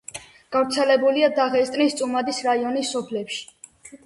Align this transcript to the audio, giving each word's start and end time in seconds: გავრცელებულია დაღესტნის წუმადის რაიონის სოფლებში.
გავრცელებულია 0.55 1.29
დაღესტნის 1.39 1.97
წუმადის 2.01 2.41
რაიონის 2.49 2.91
სოფლებში. 2.97 3.47